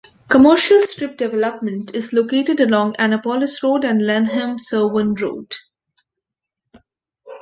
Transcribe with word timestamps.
Commercial 0.29 0.81
strip 0.81 1.15
development 1.15 1.93
is 1.93 2.11
located 2.11 2.59
along 2.59 2.95
Annapolis 2.97 3.61
Road 3.61 3.85
and 3.85 4.03
Lanham-Severn 4.03 5.13
Road. 5.13 5.53